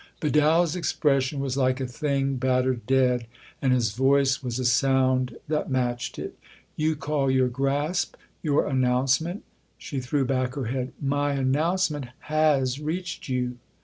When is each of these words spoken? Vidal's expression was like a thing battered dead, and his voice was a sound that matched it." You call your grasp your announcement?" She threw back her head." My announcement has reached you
Vidal's 0.19 0.75
expression 0.75 1.39
was 1.39 1.55
like 1.55 1.79
a 1.79 1.85
thing 1.85 2.37
battered 2.37 2.87
dead, 2.87 3.27
and 3.61 3.71
his 3.71 3.91
voice 3.91 4.41
was 4.41 4.57
a 4.57 4.65
sound 4.65 5.37
that 5.47 5.69
matched 5.69 6.17
it." 6.17 6.39
You 6.75 6.95
call 6.95 7.29
your 7.29 7.49
grasp 7.49 8.15
your 8.41 8.65
announcement?" 8.65 9.43
She 9.77 9.99
threw 9.99 10.25
back 10.25 10.55
her 10.55 10.65
head." 10.65 10.93
My 10.99 11.33
announcement 11.33 12.07
has 12.21 12.79
reached 12.79 13.29
you 13.29 13.59